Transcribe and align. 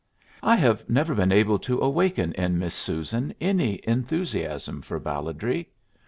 I 0.41 0.55
have 0.55 0.89
never 0.89 1.13
been 1.13 1.31
able 1.31 1.59
to 1.59 1.79
awaken 1.79 2.33
in 2.33 2.57
Miss 2.57 2.73
Susan 2.73 3.35
any 3.39 3.81
enthusiasm 3.83 4.81
for 4.81 4.97
balladry. 4.99 5.69